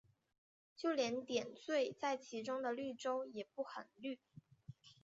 [0.75, 4.19] 就连点缀在其中的绿洲也不很绿。